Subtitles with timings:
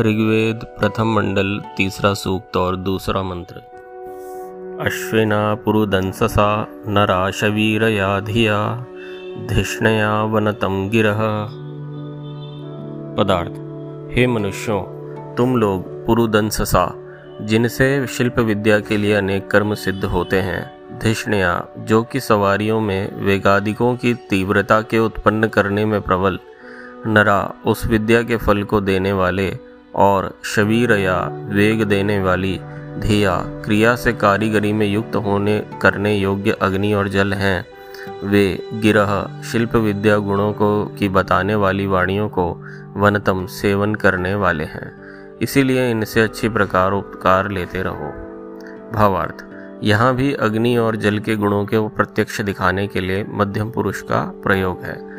[0.00, 3.54] ऋग्वेद प्रथम मंडल, तीसरा सूक्त और दूसरा मंत्र।
[4.86, 8.86] अश्विना पुरुदंससा, नरा शवीरया धिया
[9.48, 11.18] धिष्णया वनतम गिरह।
[13.18, 13.52] पदार्थ,
[14.16, 14.82] हे मनुष्यों,
[15.34, 16.94] तुम लोग पुरुदंससा,
[17.40, 23.24] जिनसे शिल्प विद्या के लिए अनेक कर्म सिद्ध होते हैं, धिष्णया, जो कि सवारियों में
[23.24, 26.38] वेगादिकों की तीव्रता के उत्पन्न करने में प्रबल,
[27.06, 32.60] नरा, उस विद्या के फल को देने वाले और शबीर या वेग देने वाली
[32.98, 37.66] धिया क्रिया से कारीगरी में युक्त होने करने योग्य अग्नि और जल हैं।
[38.24, 42.64] वे गिरह, शिल्प विद्या गुणों को की बताने वाली वाणियों को
[42.96, 44.92] वनतम सेवन करने वाले हैं।
[45.42, 48.12] इसीलिए इनसे अच्छी प्रकार उपकार लेते रहो।
[48.92, 49.44] भावार्थ,
[49.84, 54.40] यहाँ भी अग्नि और जल के गुणों के प्रत्यक्ष दिखाने के लिए मध्यम पुरुष का
[54.42, 55.17] प्रयोग है।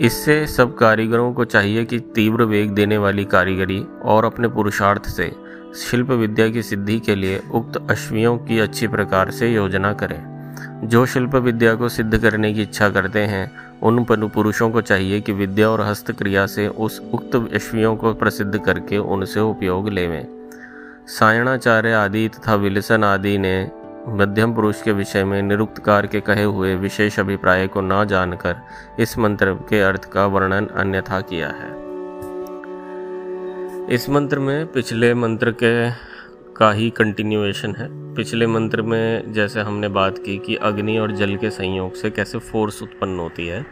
[0.00, 5.32] इससे सब कारीगरों को चाहिए कि तीव्र वेग देने वाली कारीगरी और अपने पुरुषार्थ से,
[5.76, 10.38] शिल्प विद्या की सिद्धि के लिए उक्त अश्वियों की अच्छी प्रकार से योजना करें।
[10.84, 15.32] जो शिल्प विद्या को सिद्ध करने की इच्छा करते हैं, उन पुरुषों को चाहिए कि
[15.32, 20.26] विद्या और हस्तक्रिया से उस उक्त अश्वियों को प्रसिद्ध करके उनसे उपयोग लेवें।
[21.06, 23.70] सायणाचार्य आदि तथा विलसन आदि ने
[24.06, 28.56] मध्यम पुरुष के विषय में निरुक्तकार के कहे हुए विशेष अभिप्राय को न जानकर
[29.00, 31.70] इस मंत्र के अर्थ का वर्णन अन्यथा किया है।
[33.94, 35.90] इस मंत्र में पिछले मंत्र के
[36.56, 41.36] का ही कंटिन्यूएशन है। पिछले मंत्र में जैसे हमने बात की कि अग्नि और जल
[41.36, 43.66] के संयोग से कैसे फोर्स उत्पन्न होती है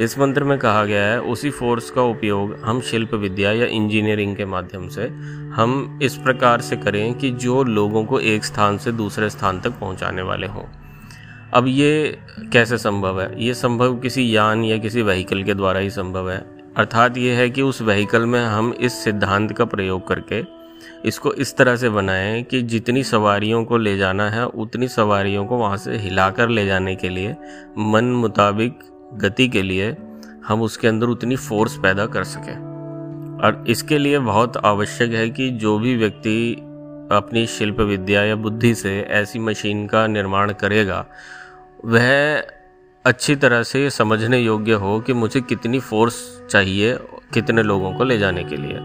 [0.00, 4.36] इस मंत्र में कहा गया है, उसी फोर्स का उपयोग हम शिल्प विद्या या इंजीनियरिंग
[4.36, 5.06] के माध्यम से
[5.54, 9.70] हम इस प्रकार से करें कि जो लोगों को एक स्थान से दूसरे स्थान तक
[9.70, 10.64] पहुँचाने वाले हों।
[11.52, 12.18] अब ये
[12.52, 13.44] कैसे संभव है?
[13.44, 16.38] ये संभव किसी यान या किसी व्हीकल के द्वारा ही संभव है।
[16.76, 20.42] अर्थात ये है कि उस व्हीकल में हम इस सिद्धांत का प्रयोग करके
[21.08, 25.56] इसको इस तरह से बनाएँ कि जितनी सवारियों को ले जाना है, उतनी सवारियों को
[25.56, 27.36] वहाँ से हिलाकर ले जाने के लिए
[27.78, 28.78] मन मुताबिक
[29.16, 29.96] गति के लिए
[30.46, 32.74] हम उसके अंदर उतनी फोर्स पैदा कर सकें।
[33.44, 36.54] और इसके लिए बहुत आवश्यक है कि जो भी व्यक्ति
[37.12, 41.06] अपनी शिल्प विद्या या बुद्धि से ऐसी मशीन का निर्माण करेगा
[41.84, 42.36] वह
[43.06, 46.98] अच्छी तरह से समझने योग्य हो कि मुझे कितनी फोर्स चाहिए
[47.34, 48.76] कितने लोगों को ले जाने के लिए।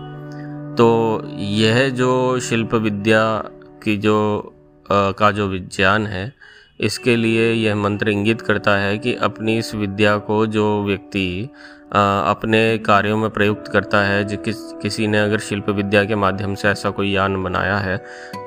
[0.75, 3.43] तो यह जो शिल्प विद्या
[3.83, 4.45] की जो
[4.91, 6.33] आ, का जो विज्ञान है
[6.79, 11.49] इसके लिए यह मंत्र इंगित करता है कि अपनी इस विद्या को जो व्यक्ति
[11.93, 16.55] अपने कार्यों में प्रयुक्त करता है, जो, किस, किसी ने अगर शिल्प विद्या के माध्यम
[16.55, 17.97] से ऐसा कोई यान बनाया है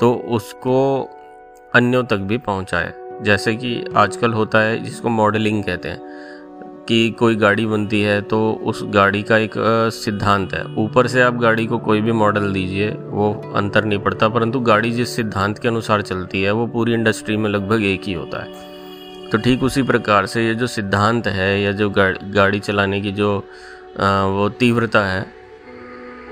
[0.00, 0.76] तो उसको
[1.74, 6.00] अन्यों तक भी पहुँचाए। जैसे कि आजकल होता है, जिसको मॉडलिंग कहते हैं।
[6.88, 9.54] कि कोई गाड़ी बनती है तो उस गाड़ी का एक
[9.94, 14.28] सिद्धांत है। ऊपर से आप गाड़ी को कोई भी मॉडल दीजिए, वो अंतर नहीं पड़ता,
[14.28, 18.12] परंतु गाड़ी जिस सिद्धांत के अनुसार चलती है, वो पूरी इंडस्ट्री में लगभग एक ही
[18.12, 23.00] होता है। तो ठीक उसी प्रकार से ये जो सिद्धांत है, या जो गाड़ी चलाने
[23.00, 23.36] की जो
[23.98, 25.26] वो तीव्रता है,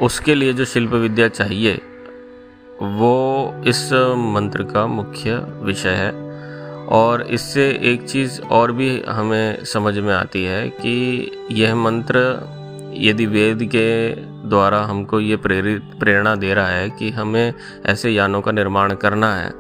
[0.01, 1.81] उसके लिए जो शिल्प विद्या चाहिए,
[2.83, 3.89] वो इस
[4.35, 6.30] मंत्र का मुख्य विषय है।
[6.91, 12.19] और इससे एक चीज़ और भी हमें समझ में आती है कि यह मंत्र
[12.97, 14.11] यदि वेद के
[14.49, 17.55] द्वारा हमको ये प्रेरित, प्रेरणा दे रहा है कि हमें
[17.87, 19.53] ऐसे यानों का निर्माण करना है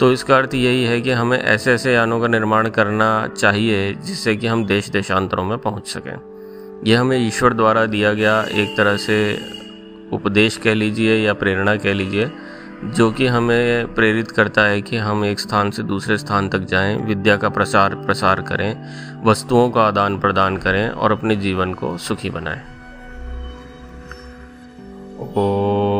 [0.00, 4.36] तो इसका अर्थ यही है कि हमें ऐसे ऐसे यानों का निर्माण करना चाहिए जिससे
[4.36, 6.16] कि हम देश देशांतरों में पहुँच सकें।
[6.86, 9.38] यह हमें ईश्वर द्वारा दिया गया एक तरह से
[10.12, 12.30] उपदेश कह लीजिए या प्रेरणा कह लीजिए
[12.84, 16.96] जो कि हमें प्रेरित करता है कि हम एक स्थान से दूसरे स्थान तक जाएँ,
[16.96, 22.30] विद्या का प्रसार प्रसार करें वस्तुओं का आदान प्रदान करें और अपने जीवन को सुखी
[22.30, 22.62] बनाएँ।
[25.20, 25.97] ओ